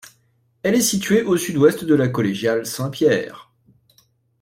[0.63, 3.51] Elle est située au sud-ouest de la collégiale saint-Pierre.